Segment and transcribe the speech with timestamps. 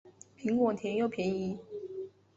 [0.35, 1.59] 苹果甜又便宜